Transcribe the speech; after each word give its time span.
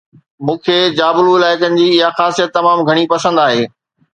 مون 0.45 0.57
کي 0.67 0.77
جابلو 0.99 1.31
علائقن 1.41 1.77
جي 1.81 1.87
اها 1.97 2.09
خاصيت 2.21 2.49
تمام 2.59 2.85
گهڻي 2.89 3.05
پسند 3.13 3.45
آهي 3.47 3.63